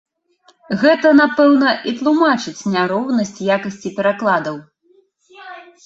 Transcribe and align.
Гэта, 0.83 1.11
напэўна, 1.21 1.69
і 1.93 1.95
тлумачыць 2.01 2.67
няроўнасць 2.79 3.37
якасці 3.61 3.89
перакладаў. 4.01 4.55